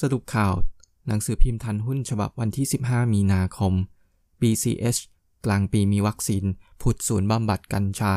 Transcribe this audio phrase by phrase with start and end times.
[0.00, 0.52] สรุปข่าว
[1.06, 3.72] หนังสือพิมพ์ทันหุ้นฉบับวันที่ 15 มีนาคม
[4.40, 5.00] BCH
[5.46, 6.44] กลางปีมีวัคซีน
[6.82, 8.14] ผุดศูนย์บำบัดกัญชา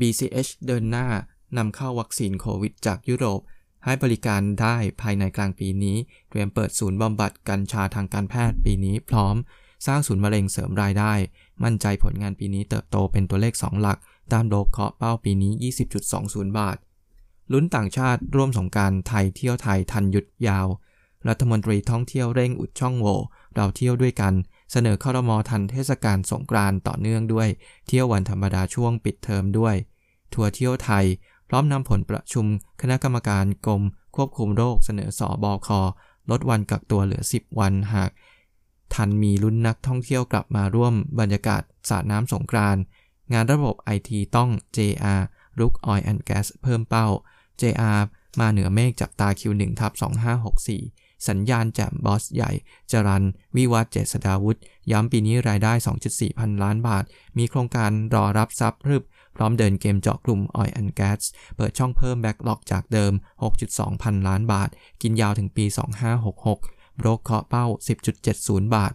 [0.00, 1.06] BCH เดินหน้า
[1.56, 3.40] นำเข้าวัคซีนโควิดจากยุโรป
[3.84, 5.96] ให้บริการได้ภายในกลางปีนี้
[6.30, 9.36] เตรียมเปิดศูนย์บำบัดกัญชาทางการแพทย์ปีนี้พร้อม
[9.86, 11.12] สร้างศูนย์มะเร็งเสริมรายได้
[11.64, 13.98] มั่นใจผลงานปีนี้เติบโตเป็นตัวเลข 2 หลัก
[14.32, 15.52] ตามโลกเคาะเป้าปีนี้
[16.06, 16.76] 20.20 บาท
[17.52, 20.66] ลุ้นต่างชาติร่วมสงการไทยเที่ยวไทยทันหยุดยาว
[21.28, 23.18] รัฐมนตรีท่องเที่ยวเร่งอุดช่องโหว่
[23.54, 24.34] เราเที่ยวด้วยกัน
[24.72, 27.48] เสนอข้อรมอทันเทศกาลสงกรานต่อเนื่องด้วย
[27.86, 29.74] เที่ยววันธรรมดาช่วงปิดเทอมด้วย
[30.34, 31.04] ทัวร์เที่ยวไทย
[31.48, 32.46] พร้อมนำผลประชุม
[32.80, 33.82] คณะกรรมการกรม
[34.16, 35.80] ควบคุมโรคเสนอสอบอคอ
[36.30, 38.10] ลดวันกักตัวเหลือ 10 วันหาก
[38.94, 42.76] ทันมีลุ้นนักท่องเที่ยวกลับมาร่วมบรรยากาศสาดน้ำสงกราน
[43.32, 45.20] งานระบบ IT ต้อง JR
[45.58, 47.06] รุก Oil and Gas เพิ่มเป้า
[47.60, 48.00] JR
[48.40, 49.92] มาเหนือเมฆจับตา Q1 ทับ
[50.58, 52.52] 2564 สัญญาณแจ่มบอสใหญ่
[52.90, 53.24] จรัญ
[53.56, 55.72] วิวัฒน์เจษฎาวุฒิ ย้ำปีนี้รายได้
[56.06, 57.04] 2.4 พันล้านบาท
[57.38, 59.02] มีโครงการรอรับทรัพย์เพียบ
[59.36, 61.22] พร้อมเดินเกมเจาะกลุ่ม Oil and Gas
[61.56, 63.12] เปิดช่องเพิ่ม backlog จากเดิม
[63.58, 64.68] 6.2 พันล้านบาท
[65.02, 65.64] กินยาวถึงปี
[66.30, 67.66] 2566 โบรกเคาะเป้า
[68.20, 68.92] 10.70 บาท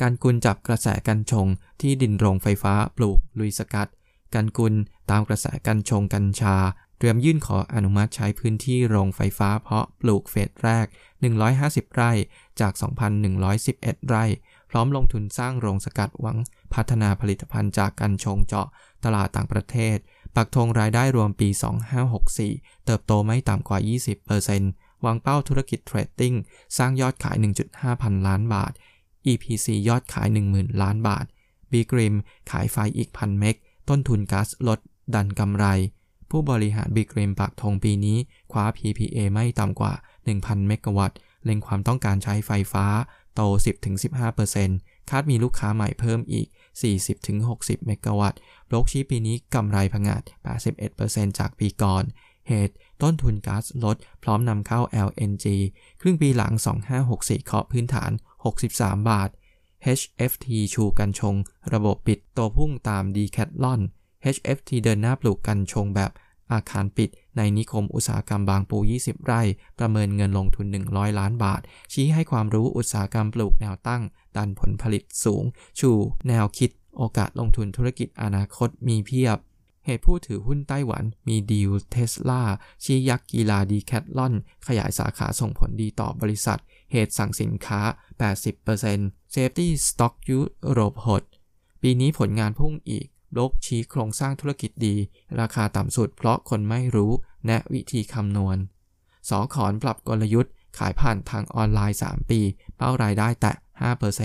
[0.00, 1.46] การกุลจับกระแสกันชง
[1.80, 3.88] ที่ดินโรงไฟฟ้าปลูกลุยสกัด
[4.34, 4.74] กันกุล
[5.10, 6.56] ตามกระแสกันชงกัญชา
[6.98, 10.86] เตรียมยื่นขออนุมัติใช้พื้นที่โรงไฟฟ้าเพาะปลูกเฟสแรก
[11.40, 12.12] 150 ไร่
[12.60, 12.72] จาก
[13.40, 14.24] 2,111 ไร่
[14.70, 16.38] พร้อมลงทุนสร้างโรงสกัดหวัง
[16.74, 18.68] พัฒนาผลิตภัณฑ์จากกัญชงเจาะ
[19.04, 19.96] ตลาดต่างประเทศ
[20.36, 21.48] ปักธงรายได้รวมปี
[22.16, 23.78] 2564 เติบโตไม่ต่ำกว่า
[24.42, 26.34] 20%วางเป้าธุรกิจ trading
[26.76, 27.36] สร้างยอดขาย
[27.68, 28.72] 1.5 พันล้านบาท
[29.26, 31.24] EPC ยอดขาย 10,000 ล้านบาท
[31.70, 32.14] b ีกริม
[32.50, 33.56] ขายไฟอีกพันเมก
[33.88, 34.78] ต้นทุนก๊าซลด
[35.14, 35.66] ดันกำไร
[36.30, 38.18] ผู้บริหารบีกริมปักธงปีนี้
[38.52, 39.92] คว้า PPA ไม่ต่ำกว่า
[40.30, 42.86] 1,000 เมกะวัตต์ เล็งความต้องการใช้ไฟฟ้า
[43.34, 43.40] โต
[44.26, 46.46] 10-15%คาดมีลูกค้าใหม่เพิ่มอีก
[47.16, 50.22] 40-60 เมกะวัตต์โลกชีปีนี้กำไรพงาด
[50.80, 52.04] 81%จากปีก่อน
[52.48, 55.46] เหตุ ต้นทุนก๊าซลด พร้อมนำเข้า LNG
[56.00, 56.52] ครึ่งปีหลัง
[56.98, 58.10] 2564 เคาะพื้นฐาน
[58.54, 59.28] 63 บาท
[59.98, 61.34] HFT ชูกันชง
[61.72, 63.80] ระบบปิดโตพุ่งตาม d c a t h l o n
[64.34, 66.10] HFT เดินหน้าปลูกกันชงแบบ
[66.52, 69.42] อาคารปิดในนิคมอุตสาหกรรมบางปู 20 ไร่
[69.78, 71.60] ประเมินเงินลงทุน 100 ล้านบาท
[71.92, 74.02] ชี้ให้ความรู้อุตสาหกรรมปลูกแนวตั้ง
[74.36, 75.44] ดันผลผลิตสูง
[75.80, 75.90] ชู
[76.28, 79.38] แนวคิด โอกาสลงทุนธุรกิจอนาคตมีเพียบ
[79.84, 82.42] เหตุผู้ถือหุ้นไต้หวันมีดีลเทสลา
[82.84, 84.34] ชี้ยักษ์กีฬาดีแคทลอน
[84.66, 86.60] ขยายสาขาส่งผลดีต่อบริษัท
[86.92, 87.80] เหตุสั่งสินค้า
[88.58, 90.40] 80% Safety Stock ยุ
[90.70, 91.22] โรปหด
[91.82, 93.06] ปีนี้ผลงานพุ่งอีก
[93.36, 94.96] ลกชี้โครงสร้างธุรกิจดี
[95.40, 97.12] ราคาต่ำสุดเพราะคนไม่รู้
[97.46, 98.56] แนะวิธีคำนวณ
[99.28, 102.40] สอขอนปรับกลยุทธ์ ขายผ่านทางออนไลน์ 3 ปี
[102.76, 103.52] เป้ารายได้แตะ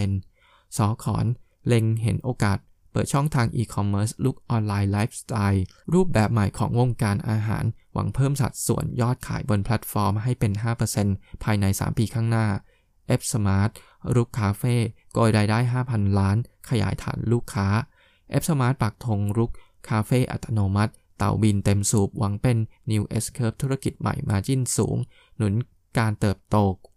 [0.04, 1.26] 5%ส.ขอนแก่น
[1.68, 2.58] เล็งเห็นโอกาส
[2.92, 5.64] เปิดช่องทางอีคอมเมิร์ซรุกออนไลน์ไลฟ์สไตล์
[5.94, 10.52] รูปแบบใหม่ของวงการอาหาร หวังเพิ่มสัดส่วนยอดขายบนแพลตฟอร์มให้เป็น
[10.98, 12.48] 5%ภายใน 3 ปีข้างหน้า
[13.20, 13.72] Forth Smart
[14.16, 14.76] รุกคาเฟ่
[15.14, 15.60] โกยรายได้
[15.90, 16.38] 5,000 ล้าน
[16.70, 17.68] ขยายฐานลูกค้า
[18.42, 19.52] Forth Smart ปักธงรุก
[19.90, 22.58] คาเฟ่อัตโนมัติ เต่าบินเต็มสูบหวังเป็น
[22.92, 24.98] New S Curve ธุรกิจใหม่มาจิ้นสูง
[25.38, 25.54] หนุน
[25.98, 26.56] การเติบโต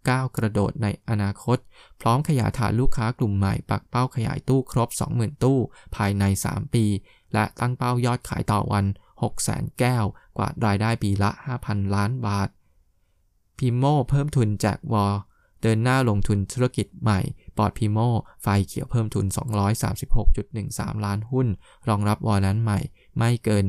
[0.09, 1.57] ก้าวกระโดดในอนาคต
[2.01, 5.59] พร้อมขยายฐานลูกค้ากลุ่มใหม่ ปักเป้าขยายตู้ครบ 20,000 ตู้
[5.95, 6.85] ภายใน 3 ปี
[7.33, 8.85] และตั้งเป้ายอดขายต่อวัน
[9.31, 10.05] 600,000 แก้ว
[10.37, 11.31] กว่ารายได้ปีละ
[11.63, 12.49] 5,000 ล้านบาท
[13.57, 15.05] พิมโมเพิ่มทุนแจกวอ
[15.61, 17.19] เดินหน้าลงทุนธุรกิจใหม่
[17.57, 17.97] ปอดพิโม
[18.43, 19.25] ไฟเขียวเพิ่มทุน
[20.15, 21.47] 236.13 ล้านหุ้น
[21.89, 22.79] รองรับวอลนั้นใหม่
[23.17, 23.65] ไม่เกิน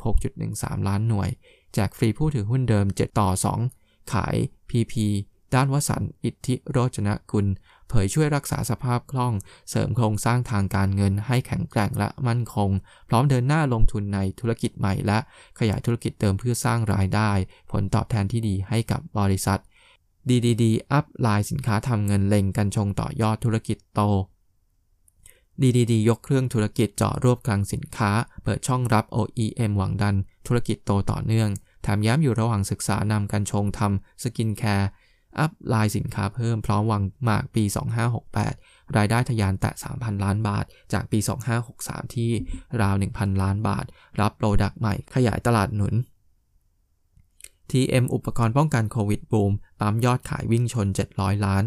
[0.00, 1.30] 176.13 ล้านหน่วย
[1.74, 3.28] แจกฟรีผู้ถือหุ้นเดิม 7 ต่อ
[3.72, 4.36] 2 ขาย
[4.70, 4.94] PP
[5.54, 7.46] ด้านวสันอิทธิโรจนกุล
[7.88, 9.34] เผยช่วยรักษาสภาพคล่อง
[9.70, 12.70] เสริมโครงสร้างทางการเงินให้แข็งแกร่งและมั่นคง
[13.08, 15.18] พร้อมเดินหน้าลงทุนในธุรกิจใหม่และ
[15.58, 17.30] ขยายธุรกิจเดิมเพื่อสร้างรายได้
[17.72, 19.60] ผลตอบแทนที่ดีให้กับบริษัท
[20.30, 24.00] DDD อัพไลน์สินค้าทำเงินเล็งกันชงต่อยอดธุรกิจโต
[25.62, 28.10] DDD ยกเครื่องธุรกิจเจาะรวบคลังสินค้า
[28.44, 30.16] เปิดช่องรับ OEM หวังดัน
[30.46, 31.50] ธุรกิจโตต่อเนื่อง
[31.82, 34.88] แถมย้ำอยู่ระหว่างศึกษานำกัญชงทำสกินแคร์
[35.38, 37.64] up line สินค้าเพิ่มพร้อมวางหมากปี
[38.30, 41.18] 2568 รายได้ทะยานแตะ 3,000 ล้านบาท จากปี
[41.66, 42.30] 2563 ที่
[42.82, 43.84] ราว 1,000 ล้านบาท
[44.20, 45.94] รับ product ใหม่ขยายตลาดหนุน
[47.70, 50.86] TM อุปกรณ์ป้องกันโควิดบูมปั๊มยอดขายวิ่งชน
[51.16, 51.64] 700 ล้าน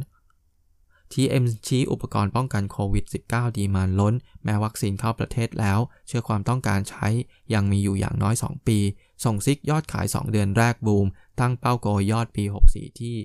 [1.15, 4.13] TM ชี้อุปกรณ์ป้องกันโควิด -19 ดีมานล้น
[4.43, 7.07] แม้วัคซีนเข้าประเทศแล้ว เชื่อความต้องการใช้
[7.53, 8.79] ยังมีอยู่อย่างน้อย 2 ปี
[9.23, 11.07] ส่งซิกยอดขาย 2 เดือนแรกบูม
[11.39, 13.15] ตั้งเป้าโกยอดปี 64 ที่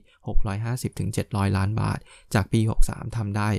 [0.73, 1.99] 650-700 ล้านบาท
[2.35, 3.51] จากปี 63 ทำได้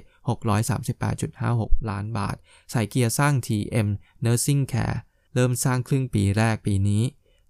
[0.69, 2.35] 638.56 ล้านบาท
[2.71, 3.87] ใส่เกียร์สร้าง TM
[4.25, 4.97] Nursing Care
[5.33, 7.03] เริ่มสร้างครึ่งปีแรกปีนี้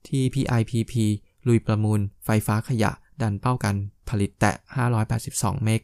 [0.08, 0.94] ที่ PIPP
[1.48, 2.92] ลุยประมูลไฟฟ้าขยะ
[3.22, 3.76] ดันเป้ากัน
[4.10, 4.54] ผลิตแตะ
[5.10, 5.82] 582 เมก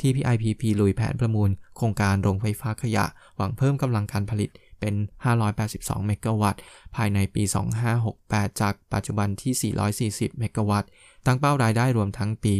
[0.00, 3.04] ที่ PIPP ลุยแผนประมูล โครงการโรงไฟฟ้าขยะ
[3.36, 4.50] หวังเพิ่มกำลังการผลิต
[4.80, 4.94] เป็น
[5.50, 6.60] 582 เมกะวัตต์
[6.96, 7.42] ภายในปี
[8.02, 9.74] 2568 จากปัจจุบันที่
[10.30, 10.90] 440 เมกะวัตต์
[11.26, 12.54] ตั้งเป้ารายได้รวมทั้งปี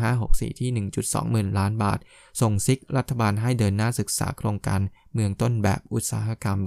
[0.00, 0.70] 2564 ที่
[1.02, 1.98] 1.2 หมื่นล้านบาท
[2.40, 4.80] ส่งซิกรัฐบาลให้เดินหน้าศึกษาโครงการ
[5.12, 6.58] เมืองต้นแบบอุตสาหกรรม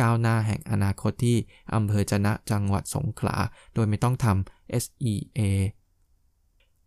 [0.00, 1.36] ก้าวหน้าแห่งอนาคตที่
[1.74, 3.36] อำเภอจะนะจังหวัดสงขลา
[3.74, 5.40] โดยไม่ต้องทำ SEA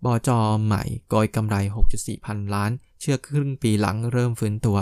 [0.04, 0.30] บจ
[0.66, 0.84] ใหม่
[1.14, 1.56] กอยกำไร
[1.92, 4.78] 6.4 พันล้าน เชื่อครึ่งปีหลังเริ่มฟื้นตัว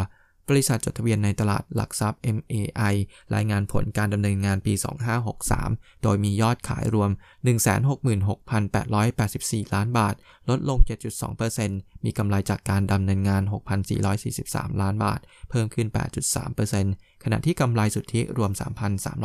[0.51, 2.95] บริษัทจดทะเบียนในตลาดหลักทรัพย์ MAI
[3.35, 4.73] รายงานผลการดำเนินงานปี
[5.37, 7.09] 2563 โดยมียอดขายรวม
[8.01, 10.15] 166,884 ล้านบาท
[10.49, 10.79] ลดลง
[11.41, 13.41] 7.2%มีกำไรจากการดำเนินงาน
[14.11, 15.19] 6,443 ล้านบาท
[15.49, 15.87] เพิ่มขึ้น
[16.55, 18.51] 8.3%ขณะที่กำไรสุทธิรวม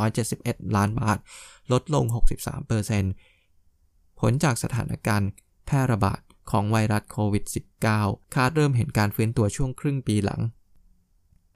[0.07, 1.19] 3,371 ล้านบาท
[1.73, 2.05] ลดลง
[2.93, 5.31] 63%ผลจากสถานการณ์
[5.67, 6.21] แพร่ระบาด
[6.51, 7.45] ของไวรัสโควิด
[7.91, 10.41] -19 คาดเริ่มเห็นการฟื้นตัวช่วงครึ่งปีหลัง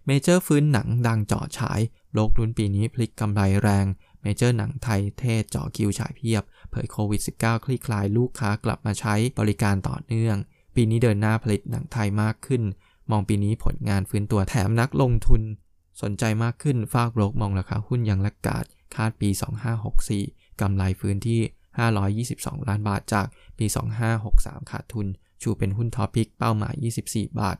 [0.06, 1.80] เมเจอร์ฟื้นหนังดังจ่อฉาย
[2.14, 3.86] โบรกลุ้นปีนี้พลิกกำไรแรง
[4.22, 10.36] เมเจอร์หนังไทยเทศจ่อคิวฉายเพียบ เผยโควิด -19 คลี่คลายลูกค้ากลับมาใช้บริการต่อเนื่อง
[10.74, 12.62] ปีนี้เดินหน้าผลิตหนังไทยมากขึ้น
[13.10, 15.42] มองปีนี้ผลงานฟื้นตัวแถมนักลงทุน
[16.02, 19.28] สนใจมากขึ้นฟากโบรกมองราคาหุ้นยัง laggard คาดปี
[19.94, 21.40] 2564กำไรฟื้นที่
[22.24, 23.26] 522 ล้านบาทจาก
[23.58, 23.66] ปี
[24.18, 25.06] 2563 ขาดทุน
[25.42, 26.74] ชูเป็นหุ้น top pick เป้าหมาย
[27.06, 27.56] 24 บาท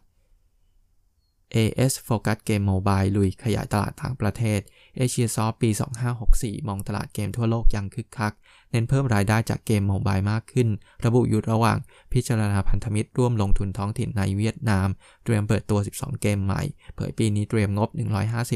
[1.55, 4.61] AS โฟกัสเกม mobile ลุยขยายตลาดต่างประเทศ
[4.97, 5.71] เอเชียซอฟท์ปี
[6.19, 8.33] 2564 มองตลาดเกมทั่วโลกยังคึกคัก
[8.71, 10.69] เน้นเพิ่มรายได้จากเกมโมบายมากขึ้น
[11.05, 11.79] ระบุอยู่ระหว่าง
[12.13, 14.89] พิจารณาพันธมิตรร่วมลงทุนท้องถิ่นในเวียดนาม
[15.25, 16.63] เตรียมเปิดตัว 12 เกมใหม่
[16.95, 17.89] เผยปีนี้เตรียมงบ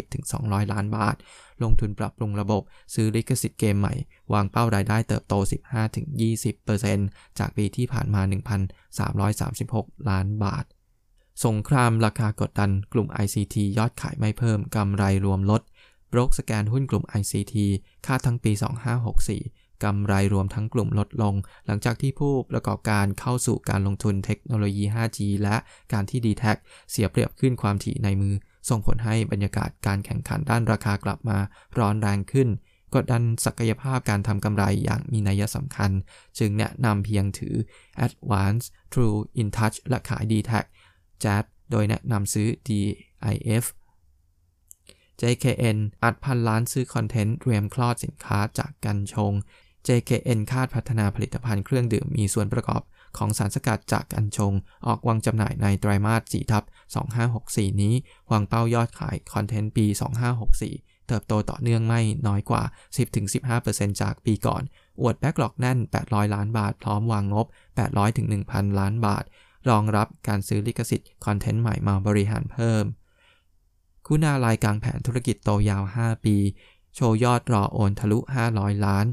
[0.03, 1.17] 150-200 ล้านบาท
[1.63, 2.63] ลงทุนปรับปรุงระบบ
[2.95, 3.95] ซื้อลิขสิทธิ์เกมใหม่
[4.33, 5.35] วางเป้ารายได้เติบโต
[6.57, 8.23] 15-20%จากปีที่ผ่านมา
[8.95, 10.65] 1,336 ล้านบาท
[11.43, 15.63] สงครามราคากดดันกลุ่ม ICT ยอดขายไม่เพิ่มกำไรรวมลด
[16.13, 17.55] บรกสแกนหุ้นกลุ่ม ICT
[18.07, 18.53] คาดทั้งปี
[19.19, 21.35] 2564กำไรรวมทั้งกลุ่มลดลง
[21.67, 25.57] หลังจากที่ผู้ประกอบการเข้าสู่การลงทุนเทคโนโลยี 5G และ
[25.93, 26.45] การที่ d t แท
[26.91, 28.35] เสียเปรียบขึ้นความถี่ในมือ
[28.69, 31.39] ส่งผลให้บรรยากาศการแข่งขันด้านราคากลับมา
[31.79, 32.49] ร้อนแรงขึ้น
[32.95, 35.91] กดดันศักยภาพการทำกำไรอย่างมีนัยสำคัญ
[36.39, 37.55] จึงแนะนำเพียงถือ
[38.07, 40.53] Advance True InTouch และขาย d t แท
[41.25, 43.65] JAS โดยแนะนำซื้อ DIF
[45.21, 49.33] JKN อัดพันล้านซื้อคอนเทนต์เตรียมคลอดสินค้าจากกัญชง
[49.87, 52.83] JKN คาดพัฒนาผลิตภัณฑ์เครื่องดื่มมีส่วนประกอบ
[53.17, 54.53] ของสารสกัดจากกัญชง
[54.87, 56.65] ออกวางจำหน่ายในไตรมาส4ทับ
[57.23, 57.95] 2564 นี้
[58.31, 59.87] วางเป้ายอดขายคอนเทนต์ปี
[60.47, 62.63] 2564 เติบโตต่อเนื่องไม่น้อยกว่า
[63.33, 64.63] 10-15%จากปีก่อน
[65.01, 67.47] อวด backlog แน่น 800 ล้านบาท พร้อมวางงบ
[68.13, 69.25] 800-1,000 ล้านบาท
[69.69, 72.85] รองรับการซื้อลิขสิทธิ์คอนเทนต์ใหม่มาบริหารเพิ่ม
[74.07, 76.37] คุณารายกลางแผนธุรกิจโตยาว 5 ปี
[76.95, 78.19] โชว์ยอดรอโอนทะลุ
[78.53, 79.07] 500 ล้าน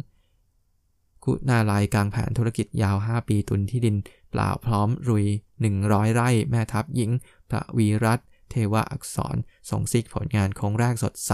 [1.23, 3.95] คุณารายกลางแผนธุรกิจยาว 5 ปีตุนที่ดิน
[4.31, 5.25] เปล่าพร้อมรุย
[5.71, 7.11] 100 ไร่ แม่ทัพหญิง
[7.49, 9.35] พระวีรัตเทวอักษร
[9.69, 11.31] ส่งซิกผลงานโครงแรกสดใส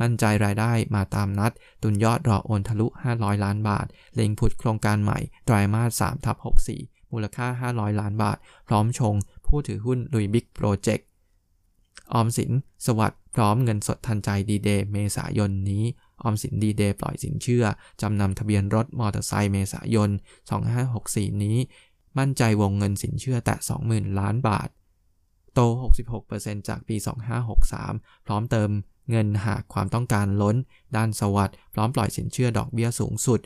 [0.00, 1.52] มั่นใจรายได้มาตามนัด
[1.82, 2.86] ตุนยอดรอโอนทะลุ
[3.16, 9.14] 500 ล้านบาท เล็งผุดโครงการใหม่ ไตรมาส3ทับ64 มูลค่า 500 ล้านบาท พร้อมชง
[9.46, 11.06] ผู้ถือหุ้นลุยบิ๊กโปรเจกต์
[12.12, 12.52] ออมสิน
[12.86, 15.84] สวัสดิ์พร้อมเงินสดทันใจดีเดย์เมษายนนี้
[16.22, 17.64] ออมสินดีเดย์ปล่อยสินเชื่อ
[18.00, 20.10] จำนำทะเบียนรถมอเตอร์ไซค์เมษายน
[20.76, 21.58] 2564 นี้
[22.18, 23.56] มั่นใจวงเงินสินเชื่อแตะ
[23.88, 24.68] 20,000 ล้านบาท
[25.54, 25.60] โต
[26.18, 26.96] 66%จากปี
[27.60, 28.70] 2563 พร้อมเติม
[29.10, 30.56] เงินหากความต้องการล้น
[30.96, 33.40] ด้านสวัสด์พร้อมปล่อยสินเชื่อดอกเบี้ยสูงสุด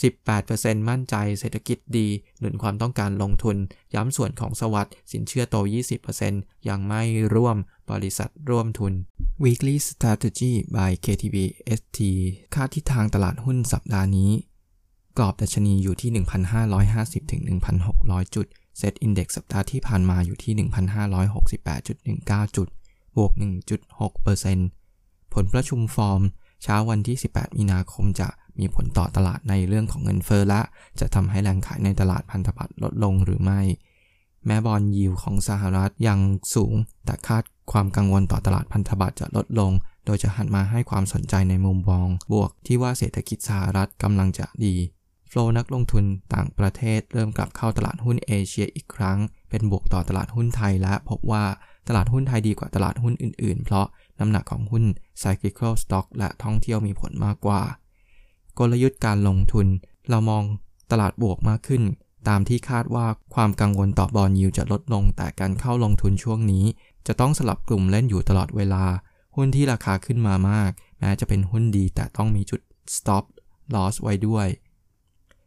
[0.00, 2.08] 18%มั่นใจเศรษฐกิจดี
[2.38, 3.56] หนุนความต้องการลงทุน
[3.94, 5.56] ย้ำส่วนของสวัสด์สินเชื่อโต
[6.12, 7.02] 20%ยังไม่
[7.34, 7.56] ร่วม
[7.90, 8.92] บริษัทร่วมทุน
[9.44, 11.36] Weekly Strategy by KTB
[11.78, 11.98] ST
[12.54, 14.32] ค่าทิศทางตลาดหุ้นสัปดาห์นี้
[15.18, 16.10] กรอบดัชนีอยู่ที่
[16.70, 17.42] 1,550ถึง
[17.88, 18.46] 1,600 จุด
[18.78, 20.52] เซตอินเด็กสัปดาห์ที่ผ่านมาอยู่ที่
[21.40, 22.68] 1,568.19 จุด
[23.16, 23.32] บวก
[24.12, 26.22] 1.6%ผลประชุมฟอร์ม
[26.62, 28.28] เช้าวันที่ 18 มีนาคมจะ
[28.60, 30.60] มีผลต่อตลาดในเรื่องของเงินเฟอ้อละ
[31.00, 33.60] จะทำให้แรงขายในตลาดพันธบัตรลดลงหรือไม่
[34.46, 36.18] แม้บอลยิวของสหรัฐยัง
[36.54, 37.42] สูง แต่คาด
[37.72, 39.72] ความกังวลต่อตลาดพันธบัตรจะลดลง
[40.06, 44.80] โดยจะหันมาให้ความสนใจในมุมมอง บวกที่ว่าเศรษฐกิจสหรัฐกำลังจะดีฟ
[45.28, 46.04] โฟลนักลงทุน
[46.34, 49.18] ต่างประเทศเริ่มกลับเข้าตลาดหุ้นเอเชียอีกครั้ง
[49.50, 51.44] เป็นบวกต่อตลาดหุ้นไทยและพบว่า
[51.88, 53.86] ตลาดหุ้นไทยดีกว่าตลาดหุ้นอื่นๆ เพราะ
[54.18, 54.84] น้ำหนักของหุ้น
[55.22, 57.62] cyclical stock และท่องเที่ยวมีผลมากกว่า
[58.58, 59.66] กลยุทธ์การลงทุน
[60.10, 60.42] เรามอง
[60.90, 61.82] ตลาดบวกมากขึ้น
[62.28, 66.64] ตามที่คาดว่าความกังวลต่อบอลยิวจะลดลง แต่การเข้าลงทุนช่วงนี้
[67.06, 68.84] จะต้องสลับกลุ่มเล่นอยู่ตลอดเวลา
[69.36, 72.60] หุ้นที่ราคาขึ้นมามาก แม้จะเป็นหุ้นดีแต่ต้องมีจุด
[72.96, 73.24] stop
[73.74, 74.48] loss ไว้ด้วย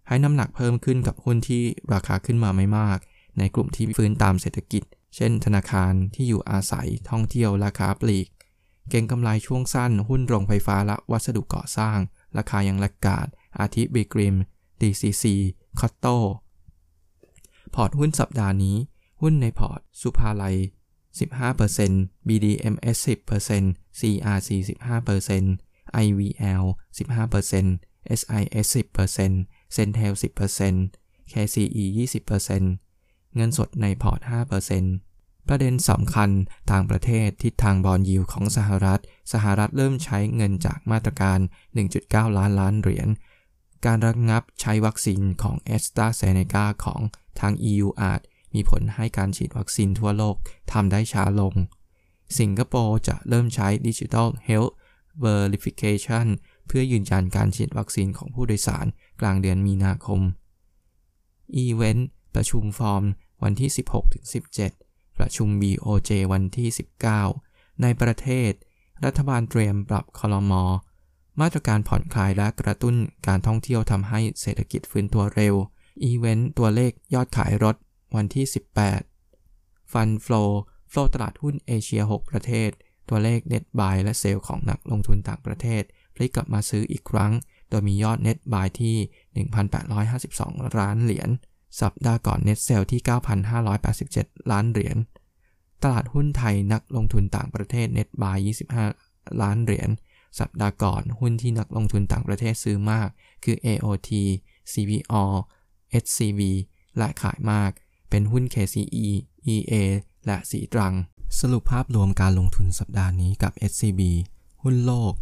[0.08, 2.98] ให้น้ำหนักเพิ่มขึ้นกับหุ้นที่ราคาขึ้นมาไม่มาก
[3.38, 4.84] ในกลุ่มที่ฟื้นตามเศรษฐกิจ
[5.16, 8.28] เช่น ธนาคารที่อยู่อาศัยท่องเที่ยวและค้าปลีก
[8.90, 11.98] เก็งกำไรช่วงสั้น หุ้นโรงไฟฟ้าและวัสดุก่อสร้าง
[12.38, 13.28] ราคาอยัง laggard
[13.60, 14.36] อาทิ B.Grimm
[14.82, 15.26] DCC
[15.80, 16.06] COTTO
[17.76, 18.78] พอร์ตหุ้นสัปดาห์นี้
[19.22, 20.58] หุ้นในพอร์ต ศุภาลัย
[21.18, 26.64] 15% BDMS 10% CRC 15% IVL
[26.98, 29.32] 15% SIS 10%
[29.76, 34.20] Centel 10% KCE 20%เงินสดในพอร์ต
[34.70, 35.15] 5%
[35.48, 36.30] ประเด็นสำคัญ
[36.72, 39.02] ต่างประเทศทิศทางบอลยิวของสหรัฐ
[39.34, 41.40] สหรัฐเริ่มใช้เงินจากมาตรการ
[41.88, 43.08] 1.9 ล้านล้านเหรียญ
[43.86, 47.02] การระงับใช้วัคซีนของแอสตราเซเนกาของ
[47.40, 48.22] ทาง EU อาจ
[48.54, 50.36] มีผลให้การฉีดวัคซีนทั่วโลก
[50.72, 51.54] ทำได้ช้าลง
[52.40, 54.74] สิงคโปร์จะเริ่มใช้ Digital Health
[55.24, 56.28] Verification
[56.68, 58.86] เพื่อยืนยันการฉีดวัคซีนของผู้โดยสาร
[59.22, 60.22] กลางเดือนมีนาคม
[61.56, 63.04] อีเวนต์ประชุม FOMC
[63.44, 64.85] วันที่ 16-17
[65.18, 66.70] ประชุม BOJ วันที่
[67.26, 68.52] 19 ในประเทศ
[69.06, 70.64] รัฐบาลเตรียมปรับครม.
[71.42, 72.96] มาตรการผ่อนคลายและกระตุ้น
[73.28, 75.56] การท่องเที่ยวทำให้เศรษฐกิจฟื้นตัวเร็ว
[76.04, 77.76] อีเวนต์ตัวเลขยอดขายรถ
[78.16, 78.46] วันที่
[79.22, 80.44] 18 ฟันฟลอ
[80.90, 82.70] โฟลตลาดหุ้นเอเชีย 6 ประเทศ
[83.10, 85.84] ตัวเลข Net Buy และเซลล์ของนักลงทุนต่างประเทศ
[86.16, 87.32] พลิกกลับมาซื้ออีกครั้ง
[87.70, 88.98] โดยมียอด Net Buy ที่
[89.92, 91.30] 1,852 ล้านเหรียญ
[91.82, 93.02] สัปดาห์ก่อน Net Sell ที่
[93.76, 94.98] 9,587 ล้านเหรียญ
[95.84, 98.38] ตลาดหุ้นไทยนักลงทุนต่างประเทศ Net Buy
[98.86, 99.90] 25 ล้านเหรียญ
[100.40, 103.10] สัปดาห์ก่อนหุ้นที่นักลงทุนต่างประเทศซื้อมาก
[103.44, 104.12] คือ AOT
[104.72, 105.24] CVO
[106.04, 106.42] SCB
[106.98, 107.72] และขายมาก
[108.10, 109.08] เป็นหุ้น KCE
[109.56, 109.74] EA
[110.26, 110.94] และสีตรัง
[111.40, 114.02] สรุปภาพรวมการลงทุนสัปดาห์นี้กับ SCB
[114.64, 115.14] หุ้นโลก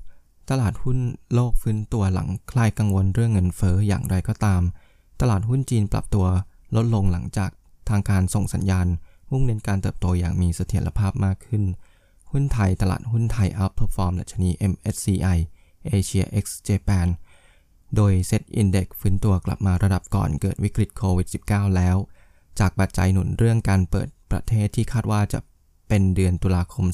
[0.49, 0.99] ตลาดหุ้น
[1.33, 4.61] โลกฟื้นตัวหลังคลายกังวลเรื่องเงินเฟอ้ออย่างไรก็ตาม
[5.21, 6.25] ตลาดหุ้นจีนปรับตัว
[6.75, 7.51] ลดลงหลังจาก
[7.89, 8.87] ทางการส่งสัญญาณ
[9.31, 11.63] มุ่งเน้นการเติบโตอย่างมีเสถียรภาพมากขึ้น
[12.31, 15.37] หุ้นไทยตลาดหุ้นไทย outperform ดัชนี MSCI
[15.95, 17.07] Asia X Japan
[17.95, 21.95] โดย Set Index ฟื้นตัวกลับมาระดับก่อนเกิดวิกฤตโควิด -19 แล้ว
[22.59, 25.39] จากปัจจัยหนุนเรื่องการเปิดประเทศที่คาดว่าจะ
[25.87, 26.85] เป็นเดือนตุลาคม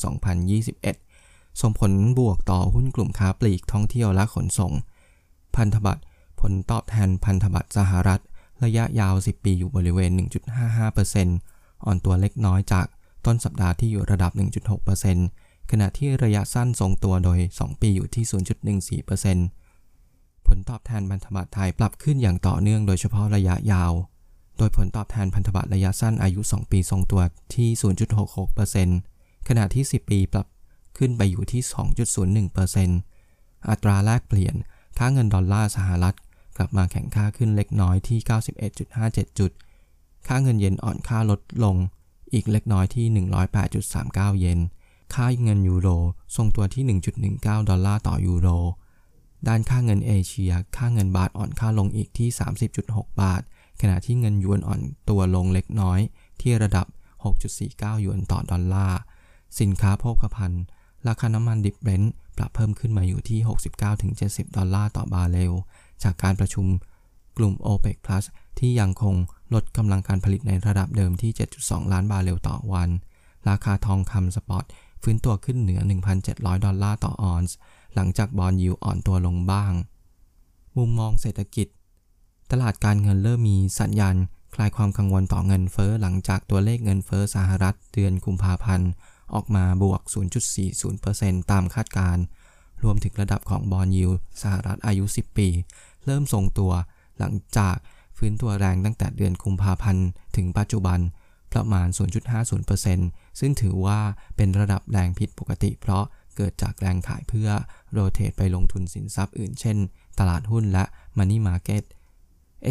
[0.57, 4.71] 2021 ส่งผลบวกต่อหุ้นกลุ่มค้าปลีกท่องเที่ยวและขนส่ง
[5.55, 6.03] พันธบัตร
[6.39, 8.21] ผลตอบแทนพันธบัตรสหรัฐ
[8.63, 10.11] ระยะยาว 10 ปีอยู่บริเวณ
[10.77, 12.87] 1.55%อ่อนตัวเล็กน้อยจาก
[13.25, 14.31] ต้นสัปดาห์ที่อยู่ระดับ
[15.01, 18.25] 1.6%ขณะที่ระยะสั้นทรงตัวโดย 2 ปีอยู่ที่
[18.95, 23.91] 0.14%ผลตอบแทนพันธบัตรไทยปรับขึ้นอย่างต่อเนื่องโดยเฉพาะระยะยาว
[24.57, 27.21] โดยผลตอบแทนพันธบัตรระยะสั้นอายุ 2 ปีทรงตัว
[27.55, 27.69] ที่
[28.79, 30.47] 0.66%ขณะที่ 10 ปีปรับ
[30.97, 31.61] ขึ้นไปอยู่ที่
[32.85, 34.55] 2.01%อัตราแลกเปลี่ยน
[34.97, 36.15] ค่าเงินดอลลาร์สหรัฐ
[36.59, 38.19] กลับมาแข็งค่าขึ้นเล็กน้อยที่
[38.79, 39.51] 91.57 จุด
[40.27, 41.75] ค่าเงินเยนอ่อนค่าลดลง
[42.33, 43.05] อีกเล็กน้อยที่
[43.73, 44.59] 108.39 เยน
[45.15, 45.87] ค่าเงินยูโร
[46.35, 48.47] ทรงตัวที่ 1.19 ดอลลาร์ต่อยูโร
[49.47, 52.29] ด้านค่าเงินเอเชีย ค่าเงินบาทอ่อนค่าลงอีกที่
[52.75, 53.41] 30.6 บาท
[53.81, 55.99] ขณะที่เงินยวนอ่อนตัวลงเล็กน้อย
[56.41, 56.85] ที่ระดับ
[57.45, 58.99] 6.49 ยวนต่อดอลลาร์
[59.59, 60.63] สินค้าโภคภัณฑ์
[61.07, 63.39] ราคาน้ำมันดิบเบรนท์ปรับเพิ่มขึ้นมาอยู่ที่
[63.97, 65.53] 69-70 ดอลลาร์ต่อบาร์เรล
[66.03, 66.65] จากการประชุม
[67.37, 68.25] กลุ่ม OPEC Plus
[68.59, 69.15] ที่ยังคง
[69.53, 72.89] ลดกำลังการผลิตในระดับเดิมที่ 7.2 ล้านบาร์เรลต่อวัน
[73.49, 74.65] ราคาทองคำ spot
[75.01, 75.81] ฟื้นตัวขึ้นเหนือ
[76.23, 77.55] 1,700 ดอลลาร์ต่อออนซ์
[77.95, 79.73] หลังจาก bond yield อ่อนตัวลงบ้าง
[80.77, 81.67] มุมมองเศรษฐกิจ
[82.51, 84.15] ตลาดการเงินเริ่มมีสัญญาณ
[84.55, 88.89] คลายความกังวลต่อเงินเฟ้อหลังจากตัวเลขเงินเฟ้อสหรัฐเดือนกุมภาพันธ์
[89.33, 90.01] ออกมาบวก
[90.75, 92.23] 0.40%ตามคาดการณ์
[92.83, 95.47] รวมถึงระดับของบอลยิวสหรัฐอายุ 10 ปี
[96.05, 96.71] เริ่มทรงตัว
[97.19, 97.75] หลังจาก
[98.17, 100.99] ฟื้นตัวแรงตั้งแต่เดือนกุมภาพันธ์ ถึงปัจจุบัน
[101.53, 101.87] ประมาณ
[102.63, 103.99] 0.50%ซึ่งถือว่า
[104.35, 106.03] เป็นระดับแรงผิดปกติ เพราะ
[106.35, 107.49] เกิดจากแรงขายเพื่อ
[107.91, 109.77] โรเตทไปลงทุนสินทรัพย์อื่น เช่น
[110.19, 110.83] ตลาดหุ้นและ
[111.17, 111.83] Money Market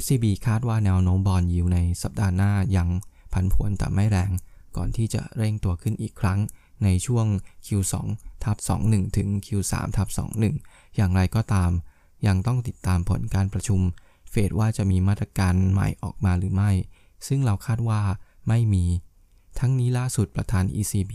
[0.03, 2.89] SCB คาดว่าแนวโน้มบอลยิวในสัปดาห์หน้ายัง
[3.33, 4.31] ผันผวนแต่ไม่แรง
[4.77, 6.39] ก่อนที่จะเร่งตัวขึ้นอีกครั้ง
[6.85, 7.27] ในช่วง
[7.67, 7.95] Q2
[8.45, 8.57] ทับ
[8.89, 10.09] 21 ถึง Q3 ทับ
[10.55, 11.71] 21 อย่างไรก็ตาม
[12.27, 13.81] ยังต้องติดตามผลการประชุม
[14.31, 16.71] เฟดว่าจะมีมาตรการใหม่ออกมาหรือไม่
[17.27, 18.01] ซึ่งเราคาดว่า
[18.49, 18.85] ไม่มี
[19.59, 21.13] ทั้งนี้ล่าสุดประธาน ECB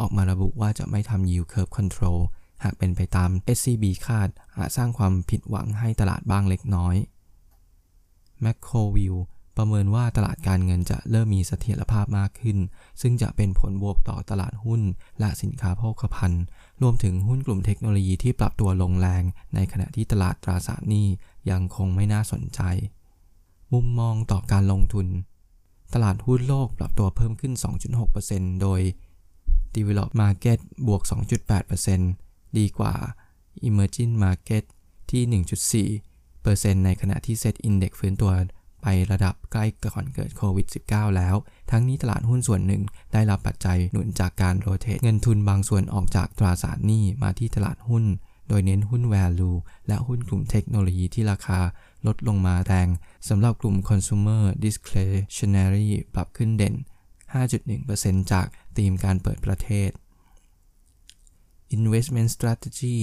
[0.00, 2.20] ออกมาระบุว่าจะไม่ทำ yield curve control
[2.64, 6.96] หากเป็นไปตาม SCB คาดอาจสร้างความผิดหวังให้ตลาดบ้างเล็กน้อย
[8.44, 9.14] m c c o v i e w
[9.56, 12.58] ประเมินว่าตลาดการเงินจะเริ่มมีเสถียรภาพมากขึ้น
[13.00, 14.80] ซึ่งจะเป็นผลบวกต่อตลาดหุ้น
[15.20, 16.42] และสินค้าโภคภัณฑ์
[16.82, 19.22] รวมถึงหุ้นกลุ่มเทคโนโลยีที่ปรับตัวลงแรง
[19.54, 21.06] ในขณะที่ตลาดตราสารหนี้
[21.50, 22.60] ยังคงไม่น่าสนใจ
[23.72, 25.06] มุมมองต่อการลงทุน
[25.94, 27.52] ตลาดหุ้นโลกปรับตัวเพิ่มขึ้น
[28.08, 28.80] 2.6%โดย
[29.74, 31.02] Developed Market บวก
[31.80, 32.94] 2.8%ดีกว่า
[33.68, 34.64] Emerging Market
[35.10, 38.32] ที่ 1.4%ในขณะที่ Set Index ฟื้นตัว
[38.82, 41.34] ไประดับใกล้ก่อนเกิดโควิด -19 แล้ว
[41.70, 42.82] ทั้งนี้ตลาดหุ้นส่วนหนึ่ง
[43.12, 48.04] ได้รับปัจจัยหนุนจากการโรเตทเงินทุนบางส่วนออกจากตราสารหนี้มาที่ตลาดหุ้น
[48.48, 49.56] โดยเน้นหุ้น value
[49.88, 51.60] และหุ้นกลุ่มเทคโนโลยีที่ราคา
[52.06, 52.88] ลดลงมาแรง
[53.28, 56.74] สำหรับกลุ่ม consumer discretionary ปรับขึ้นเด่น
[57.52, 58.46] 5.1%จาก
[58.76, 59.90] ธีมการเปิดประเทศ
[61.76, 62.96] investment strategy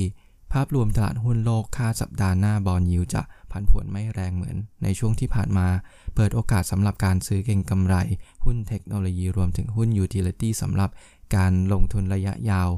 [0.53, 3.21] ภาพรวมตลาดหุ้นโลกค่าสัปดาห์หน้าบอลยิวจะ
[3.55, 5.67] ผันผวนไม่แรงเหมือนในช่วงที่ผ่านมา
[6.15, 7.95] เปิดโอกาสสำหรับการซื้อเก็งกำไร
[8.43, 10.89] หุ้นเทคโนโลยีรวมถึงหุ้นยูทิลิตี้สำหรับ
[11.35, 12.69] การลงทุนระยะยาว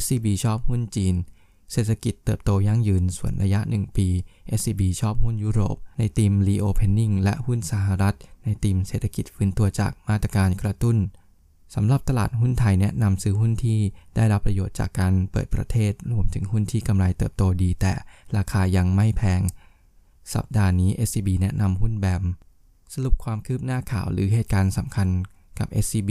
[0.00, 1.14] SCB ชอบหุ้นจีน
[1.72, 4.08] เศรษฐกิจเติบโตยั่งยืนส่วนระยะ 1 ปี
[4.58, 10.96] SCB ชอบหุ้นยุโรป ในทีม Reopening และหุ้นสหรัฐ ในทีมเศรษฐกิจฟื้นตัวจากมาตรการกระตุ้น
[11.74, 13.78] สำหรับตลาดหุ้นไทยแนะนำซื้อหุ้นที่
[14.16, 17.92] ได้รับประโยชน์จากการเปิดประเทศ รวมถึงหุ้นที่กำไรเติบโตดี แต่
[18.36, 19.40] ราคายังไม่แพง
[20.34, 22.24] สัปดาห์นี้ SCB แนะนำหุ้นแบม
[22.94, 25.08] สรุปความคืบหน้าข่าวหรือเหตุการณ์สำคัญ
[25.58, 26.10] กับ SCB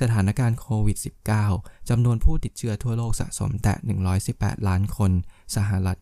[0.00, 0.98] สถานการณ์โควิด
[1.42, 3.74] -19 จำนวนผู้ติดเชื้อทั่วโลกสะสมแตะ
[4.22, 5.12] 118 ล้านคน
[5.56, 5.96] สหรัฐ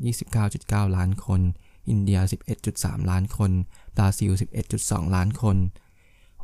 [0.47, 1.41] 29.9 ล้านคน
[1.89, 2.21] อินเดีย
[2.65, 3.52] 11.3 ล้านคน
[3.97, 4.32] บราซิล
[4.75, 5.56] 11.2 ล้านคน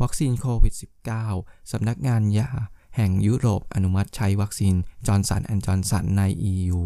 [0.02, 0.74] วัคซีนโควิด
[1.22, 2.50] -19 สำนักงานยา
[2.96, 4.74] แห่งยุโรปอนุมัติใช้วัคซีน
[5.06, 6.80] จอร์นสันแอนด์จอร์นสันใน EU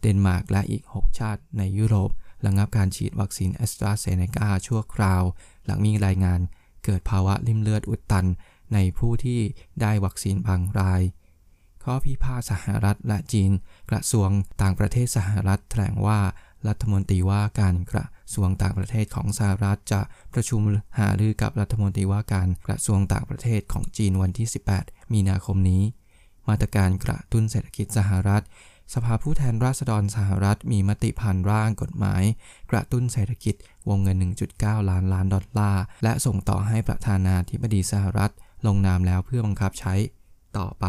[0.00, 2.10] เดนมาร์กและอีก 6 ชาติในยุโรป
[2.44, 5.22] ระงับการฉีดวัคซีนแอสตราเซเนกาชั่วคราว
[5.64, 6.40] หลังมีรายงาน
[6.84, 8.26] เกิดภาวะลิ่มเลือดอุดตัน
[8.74, 9.40] ในผู้ที่
[9.80, 11.02] ได้วัคซีนบางราย
[11.84, 13.50] ข้อพิพาทสหรัฐและจีน
[13.90, 14.30] กระทรวง
[14.62, 16.20] ต่างประเทศสหรัฐแถลงว่า
[16.68, 20.00] รัฐมนตรีว่าการกระทรวงต่างประเทศของสหรัฐจะ
[20.34, 20.60] ประชุม
[20.98, 25.82] หารือกับรัฐมนตรีว่าการกระทรวงต่างประเทศของจีนวันที่ 18 มีนาคมนี้
[26.48, 28.44] มาตรการกระตุ้นเศรษฐกิจสหรัฐ
[28.94, 32.22] สภาผู้แทนราษฎรสหรัฐมีมติผ่านร่างกฎหมาย
[32.70, 33.54] กระตุ้นเศรษฐกิจ
[33.88, 34.16] วงเงิน
[34.54, 38.32] 1.9 ล้านล้านดอลลาร์ และส่งต่อให้ประธานาธิบดีสหรัฐ
[38.66, 39.94] ลงนามแล้วเพื่อบังคับใช้
[40.58, 40.86] ต่อไป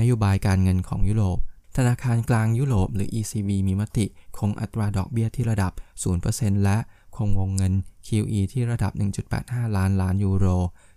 [0.00, 1.38] นโยบายการเงินของยุโรป
[1.76, 4.06] ธนาคารกลางยุโรปหรือ ECB มีมติ
[4.38, 5.72] คงอัตราดอกเบี้ยที่ระดับ
[6.18, 6.78] 0%และ
[7.16, 7.72] คงวงเงิน
[8.06, 8.92] QE ที่ระดับ
[9.34, 10.46] 1.85 ล้านล้านยูโร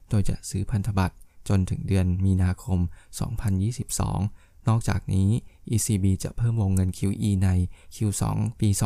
[0.09, 1.15] โดยจะซื้อพันธบัตร
[1.49, 2.79] จนถึงเดือนมีนาคม
[3.73, 5.29] 2022 นอกจากนี้
[5.75, 7.49] ECB จะเพิ่มวงเงิน QE ใน
[7.95, 8.23] Q2
[8.59, 8.79] ปี 2021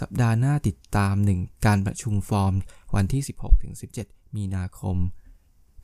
[0.00, 2.54] สัปดาห์หน้าติดตาม 1 การประชุมฟอร์ม
[2.94, 3.22] วันที่
[3.78, 4.96] 16-17 มีนาคม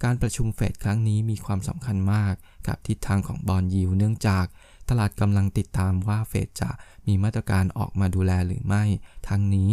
[0.05, 2.35] การประชุมเฟดครั้งนี้มีความสำคัญมาก
[2.67, 4.47] กับทิศทางของบอลยิวเนื่องจาก
[4.89, 6.71] ตลาดกำลังติดตามว่าเฟดจะ
[7.07, 8.85] มีมาตรการออกมาดูแลหรือไม่
[9.29, 9.71] ทั้งนี้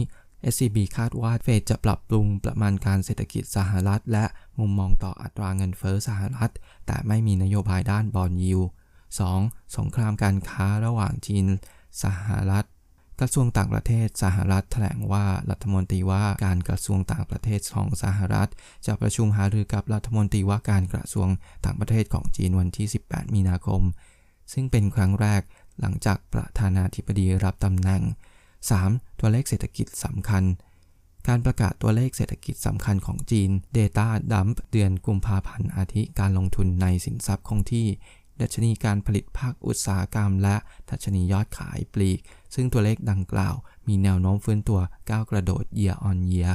[0.54, 4.26] SCB คาดว่าเฟดจะปรับปรุงประมาณการเศรษฐกิจสหรัฐ และ
[4.60, 6.52] มุมมองต่ออัตราเงินเฟอ้อสหรัฐ
[6.86, 8.60] แต่ไม่มีนโยบายด้านบอลยิว
[9.20, 9.78] 2.
[9.78, 11.46] สงครามการค้าระหว่างจีน
[12.04, 12.66] สหรัฐ
[13.20, 18.50] กระทรวงต่างประเทศสหรัฐแถลงว่ารัฐมนตรีว่าการกระทรวงต่างประเทศของสหรัฐ
[18.86, 21.28] จะประชุมหารือกับรัฐมนตรีว่าการกระทรวง
[21.66, 23.82] ต่างประเทศของจีนวันที่ 18 มีนาคม
[24.54, 25.42] ซึ่งเป็นครั้งแรก
[25.80, 28.04] หลังจากประธานาธิบดีรับตำแหน่ง
[28.62, 29.20] 3.
[29.20, 30.44] ตัวเลขเศรษฐกิจสำคัญ
[31.28, 37.88] การประกาศตัวเลขเศรษฐกิจสำคัญของจีน Data Dump เดือนกุมภาพันธ์อาทิการลงทุนในสินทรัพย์คงที่
[38.42, 40.56] ดัชนีการผลิตภาคอุตสาหกรรม และ
[40.90, 42.20] ดัชนียอดขายปลีก
[42.54, 43.56] ซึ่งตัวเลขดังกล่าว
[43.88, 46.54] มีแนวโน้มฟื้นตัวก้าวกระโดด year on year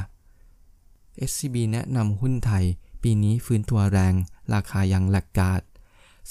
[1.29, 2.65] SCB แนะนำหุ้นไทย
[3.03, 4.13] ปีนี้ฟื้นตัวแรง
[4.53, 5.61] ราคายังแลกกาด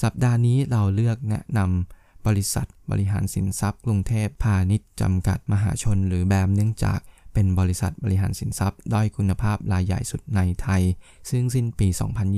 [0.02, 7.00] สัปดาห์นี้เราเลือกแนะนำบริษัทบริหารสินทรัพย์กรุงเทพพาณิชย์จำกัดมหาชนหรือแบมเนื่องจาก
[7.32, 10.82] เป็นบริษัทบริหารสินทรัพย์ ด้อยคุณภาพรายใหญ่สุดในไทย
[11.30, 11.88] ซึ่งสิ้นปี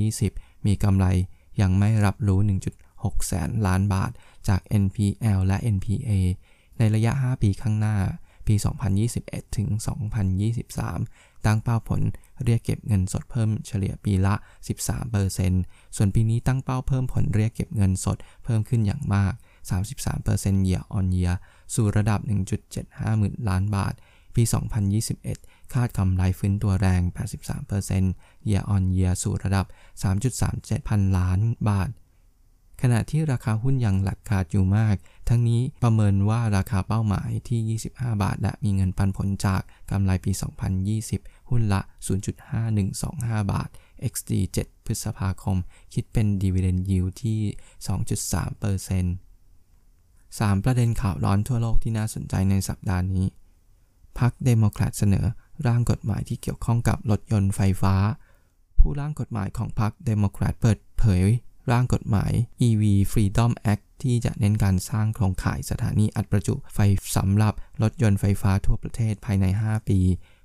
[0.07, 1.05] 2020 มีกำไร
[1.61, 2.39] ยังไม่รับรู้
[3.03, 4.11] 6แสนล้านบาท
[4.47, 6.11] จาก NPL และ NPA
[6.77, 7.97] ในระยะ 5 ปีข้างหน้า
[8.47, 8.55] ปี
[9.05, 9.67] 2021 ถึง
[10.57, 12.01] 2023 ตั้งเป้าผล
[12.43, 14.35] เรียกเก็บเงินสดเพิ่มเฉลี่ยปีละ
[15.15, 19.33] 13%ส่วนปีนี้ตั้งเป้าเพิ่มผลเรียกเก็บเงินสดเพิ่มขึ้นอย่างมาก
[19.99, 21.35] 33% year on year
[21.73, 22.19] สู่ระดับ
[22.69, 23.93] 1.75หมื่นล้านบาท
[24.35, 24.43] ปี
[25.07, 27.01] 2021 คาดกำไรฟื้นตัวแรง
[27.75, 29.65] 83% year on year สู่ระดับ
[30.27, 31.39] 3.37 พันล้าน
[31.69, 31.89] บาท
[32.81, 34.95] ขณะที่ราคาหุ้นยังหลักขาดอยู่มาก
[35.29, 40.31] ทั้งนี้ประเมินว่าราคาเป้าหมายที่ 25 บาท และมีเงินปันผลจากกำไรปี
[40.91, 41.81] 2020 หุ้นละ
[42.65, 43.69] 0.5125 บาท
[44.11, 44.31] XD
[44.63, 45.57] 7 พฤษภาคม
[45.93, 47.39] คิดเป็น Dividend Yield ที่
[49.07, 53.25] 2.3% 3 ประเด็นข่าวร้อนทั่วโลกที่น่าสนใจในสัปดาห์นี้
[54.19, 55.25] พรรคเดโมแครตเสนอ
[55.67, 57.95] ร่างกฎหมายที่เกี่ยวข้องกับรถยนต์ไฟฟ้า
[58.79, 61.23] ผู้ร่างกฎหมายของพรรคเดโมแครตเปิดเผย
[61.71, 62.31] ร่างกฎหมาย
[62.67, 66.79] EV Freedom Act ที่จะเน้นการสร้างโครงข่ายสถานีอัดประจุไฟ
[67.17, 69.99] สำหรับรถยนต์ไฟฟ้าทั่วประเทศภายใน 5 ปี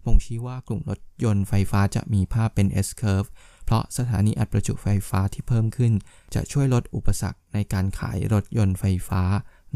[0.05, 3.29] บ่งชี้ว่ากลุ่มรถยนต์ไฟฟ้าจะมีภาพเป็น S-curve
[3.65, 5.93] เพราะสถานีอัดประจุไฟฟ้าที่เพิ่มขึ้น
[6.35, 9.23] จะช่วยลดอุปสรรคในการขายรถยนต์ไฟฟ้า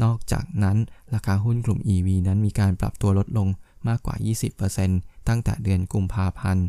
[0.03, 0.77] นอกจากนั้น
[1.13, 3.47] ราคาหุ้นกลุ่ม EV นั้นมีการปรับตัวลดลง
[3.87, 4.15] มากกว่า
[4.71, 6.65] 20%ตั้งแต่เดือนกุมภาพันธ์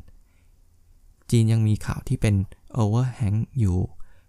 [1.31, 2.35] จีนยังมีข่าวที่เป็น
[2.81, 3.79] overhang อยู่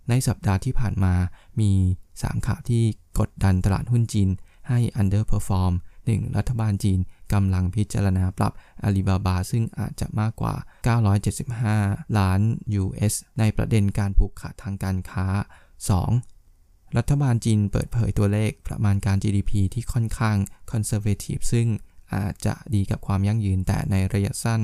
[0.09, 1.13] ในสัปดาห์ที่ผ่านมา
[1.59, 1.71] มี
[2.09, 2.83] 3 ข่าวที่
[3.19, 4.29] กดดันตลาดหุ้นจีน
[4.69, 5.73] ให้ underperform
[6.05, 6.37] 1.
[6.37, 6.99] รัฐบาลจีน
[7.33, 10.55] กำลังพิจารณาปรับอาลีบาบาซึ่งอาจจะมากกว่า
[11.35, 12.41] 975 ล้าน
[12.81, 15.27] US ในประเด็นการผูกขาดทางการค้า
[16.11, 16.97] 2.
[16.97, 20.37] รัฐบาลจีนเปิดเผยตัวเลขประมาณการ GDP ที่ค่อนข้าง
[20.71, 21.67] conservative ซึ่ง
[22.15, 24.61] อาจจะดีกับความยั่งยืน แต่ในระยะสั้น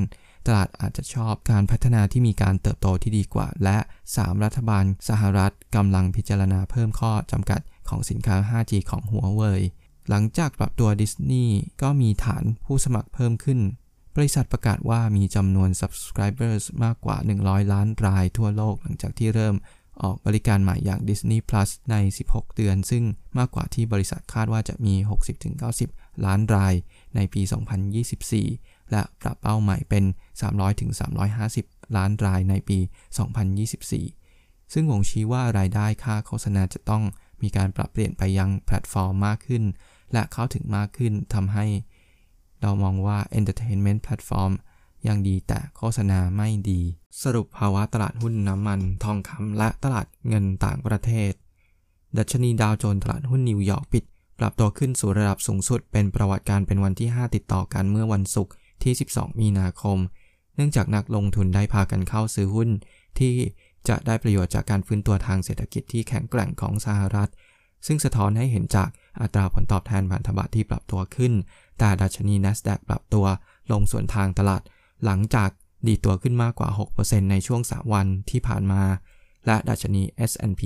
[0.47, 3.78] ตลาดอาจจะชอบการพัฒนาที่มีการเติบโตที่ดีกว่า และ
[4.12, 4.43] 3.
[4.43, 9.62] รัฐบาลสหรัฐกำลังพิจารณาเพิ่มข้อจำกัดของสินค้า 5G ของหัวเว่ย
[10.10, 13.60] หลังจากปรับตัวดิสนีย์ก็มีฐานผู้สมัครเพิ่มขึ้น
[14.15, 19.56] บริษัทประกาศว่ามีจำนวน subscribers มากกว่า 100 ล้านรายทั่วโลกหลังจากที่เริ่ม
[20.04, 21.95] ออกบริการใหม่อย่าง Disney Plus ใน
[22.28, 23.04] 16 เดือน ซึ่ง
[23.38, 24.95] มากกว่าที่บริษัทคาดว่าจะมี
[25.60, 26.73] 60-90 ล้านราย
[27.15, 27.41] ในปี
[28.17, 30.04] 2024 และปรับเป้าใหม่เป็น
[31.19, 32.78] 300-350 ล้านรายในปี
[33.95, 37.04] 2024 ซึ่งวงชี้ว่ารายได้ค่าโฆษณาจะต้อง
[37.41, 39.63] มีการปรับเปลี่ยนไปยังแพลตฟอร์มมากขึ้น
[40.13, 41.65] และเข้าถึงมากขึ้นทำให้
[42.62, 44.52] เรามองว่า Entertainment Platform
[45.08, 46.82] ยังดีแต่โฆษณาไม่ดี
[47.22, 51.32] สรุปภาวะตลาดหุ้นน้ำมัน ทองคำและตลาดเงินต่างประเทศ
[52.17, 54.04] ดัชนีดาวโจนส์ตลาดหุ้นนิวยอร์กปิด
[54.39, 59.97] ปรับตัวขึ้นสู่ระดับสูงสุดเป็นประวัติการเป็นวันที่ 5 ติดต่อกันเมื่อวันศุกร์ที่ 12 มีนาคม
[60.56, 62.69] เนื่องจากนักลงทุนได้พากันเข้าซื้อหุ้น
[63.19, 63.34] ที่
[63.89, 67.32] จะได้ประโยชน์จากการฟื้นตัวทางเศรษฐกิจที่แข็งแกร่งของสหรัฐ
[67.88, 68.89] ซึ่งสะท้อนให้เห็นจาก
[69.21, 71.34] อัตราผลตอบแทนพันธบัตรที่ปรับตัวขึ้น
[71.80, 73.25] แต่ดัชนี NASDAQ ปรับตัว
[73.71, 74.62] ลงส่วนทางตลาด
[75.06, 75.49] หลังจาก
[75.88, 78.84] ดีตัวขึ้นมากกว่า 6%ในช่วง 3 วันที่ผ่านมา
[79.45, 80.62] และดัชนี S&P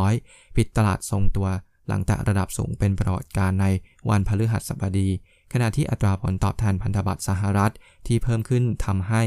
[0.00, 1.48] 500 ปิดตลาดทรงตัว
[1.90, 3.66] หลังแต่ระดับสูงเป็นประวัติการใน
[4.10, 5.08] วันพฤหัสบดี
[5.52, 7.72] ขณะที่อัตราผลตอบแทนพันธบัตรสหรัฐ
[8.06, 9.22] ที่เพิ่มขึ้นทำให้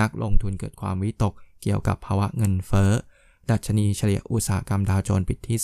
[0.00, 2.92] นักลงทุนเกิดความวิตกเกี่ยวกับภาวะเงินเฟ้อ
[3.50, 5.58] ดัชนีเฉลี่ยอุตสาหกรรมดาวโจนส์ปิดที่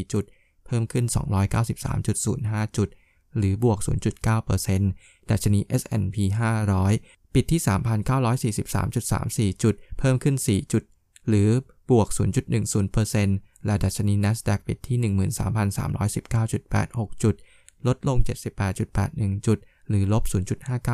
[0.00, 0.24] 32,778.64 จุด
[0.66, 1.04] เพิ่มขึ้น
[1.90, 2.88] 293.05 จุด
[3.36, 3.78] หรือบวก
[4.54, 6.16] 0.9%ดัชนี S&P
[6.76, 7.60] 500 ปิดที่
[9.48, 10.82] 3,943.34 จุด เพิ่มขึ้น 4 จุด
[11.28, 11.48] หรือ
[11.90, 17.34] บวก 0.10% และดัชนี NASDAQ ปิดที่ 13,319.86 จุด
[17.86, 18.18] ลดลง
[18.82, 20.22] 78.81 จุด หรือลบ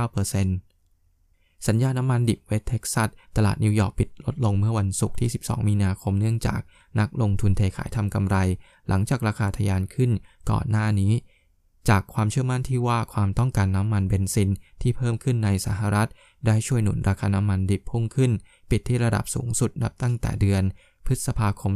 [0.09, 6.61] 0.59%สัญญาน้ำมันดิบเวสเท็กซัส ตลาดนิวยอร์กปิดลดลงเมื่อวันศุกร์ที่ 12 มีนาคมเนื่องจาก
[7.00, 8.37] นักลงทุนเทขายทำกำไร
[8.88, 10.11] หลังจากราคาทะยานขึ้น
[10.50, 11.12] ก่อนหน้านี้
[11.88, 14.50] จากความเชื่อมั่นที่ว่าความต้องการน้ำมันเบนซิน
[14.83, 16.09] ที่เพิ่มขึ้นในสหรัฐ
[16.46, 18.31] ได้ช่วยหนุนราคาน้ำมันดิบพุ่งขึ้น
[18.70, 20.62] ปิดที่ระดับสูงสุดนับตั้งแต่เดือน
[21.07, 21.73] พฤษภาคม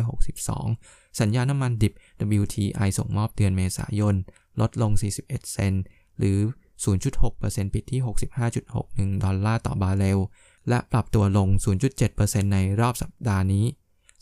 [0.00, 1.92] 2562 สัญญาน้ำมันดิบ
[2.40, 4.14] WTI ส่งมอบเดือนเมษายน
[4.60, 5.72] ลดลง 41 เซนต์
[6.18, 6.38] หรือ
[7.06, 8.00] 0.6%ปิดที่
[8.62, 10.18] 65.61 ดอลลาร์ต่อบาร์เรล
[10.68, 11.48] และปรับตัวลง
[12.00, 13.66] 0.7%ในรอบสัปดาห์นี้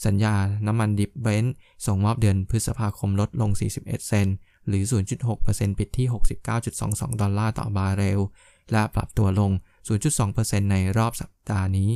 [0.07, 0.35] สัญญา
[0.67, 1.55] น้ำมันดิบเบรนซ์
[1.87, 4.27] ส่งมอบเดือนพฤษภาคมลดลง 41 เซน
[4.69, 4.83] หรือ
[5.31, 6.07] 0.6%ปิดที่
[6.61, 8.21] 69.22 ดอลลาร์ต่อบาร์เรล
[8.73, 9.51] และปรับตัวลง
[10.11, 11.91] 0.2%ในรอบสัปดาห์นี้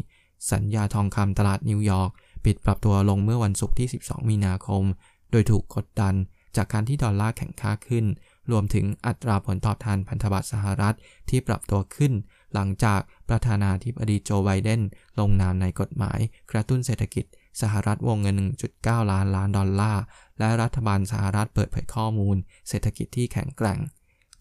[0.52, 2.10] สัญญาทองคำตลาดนิวยอร์ก
[2.46, 4.84] ปิดปรับตัวลงเมื่อวันศุกร์ที่ 12 มีนาคม
[5.30, 6.14] โดยถูกกดดัน
[6.56, 8.04] จากการที่ดอลลาร์แข็งค่าขึ้น
[8.50, 10.96] รวมถึงอัตราผลตอบแทนพันธบัตรสหรัฐ
[11.28, 12.12] ที่ปรับตัวขึ้น
[12.54, 14.80] หลังจากประธานาธิบดีโจไบเดน
[15.18, 16.18] ลงนามในกฎหมาย
[16.50, 17.24] กระตุ้นเศรษฐกิจ
[17.60, 18.36] สหรัฐวงเงิน
[18.74, 20.02] 1.9 ล้านล้านดอลลาร์
[20.38, 22.36] และรัฐบาลสหรัฐเปิดเผยข้อมูล
[22.68, 23.78] เศรษฐกิจที่แข็งแกร่ง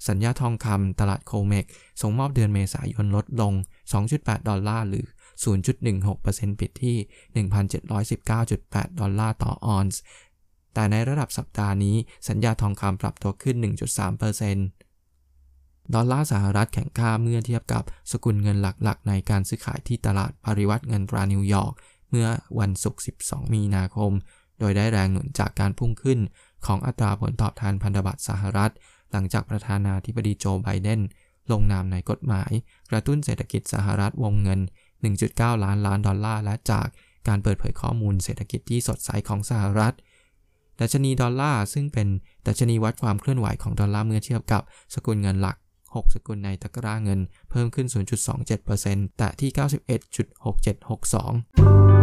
[0.07, 1.65] สัญญาทองคำตลาดโคเมก
[2.01, 3.53] ส่งมอบเดือนเมษายนลดลง
[4.01, 5.05] 2.8 ดอลลาร์หรือ
[5.43, 6.97] 0.16%ปิดที่
[7.47, 10.01] 1,719.8 ดอลลาร์ต่อออนซ์
[10.73, 11.95] แต่ในระดับสัปดาห์นี้
[12.27, 13.55] สัญญาทองคำปรับตัวขึ้น
[14.75, 21.73] 1.3%ดอลลาร์สหรัฐแข็งค่าเมื่อเทียบกับสกุลเงินหลักๆ ในการซื้อขายที่ตลาดปริวรรตเงินตรานิวยอร์ก
[22.09, 22.27] เมื่อ
[22.59, 24.11] วันศุกร์ 12 มีนาคม
[24.59, 26.19] โดยได้แรงหนุนจากการพุ่งขึ้น
[26.65, 28.71] ของอัตราผลตอบแทนพันธบัตรสหรัฐ
[29.11, 31.01] หลังจากประธานาธิบดีโจไบเดน
[31.51, 32.51] ลงนามในกฎหมาย
[32.89, 34.59] กระตุ้นเศรษฐกิจสหรัฐวงเงิน
[35.13, 36.87] 1.9 ล้านล้านดอลลาร์และจาก
[37.27, 39.93] การเปิดเผยข้อมูลเศรษฐกิจที่สดใสของสหรัฐ
[40.81, 42.07] ดัชนีดอลลาร์ซึ่งเป็น
[42.47, 44.61] ดัชนีวัดความเคลื่อนไหวของดอลลาร์เมื่อเทียบกับ
[44.93, 45.57] สกุลเงินหลัก
[45.95, 47.87] 6 สกุลในตะกร้าเงิน เพิ่มขึ้น
[48.51, 51.94] 0.27%แต่ที่ 91.6762